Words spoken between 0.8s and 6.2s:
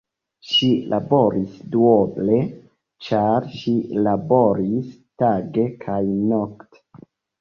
laboris duoble, ĉar ŝi laboris tage kaj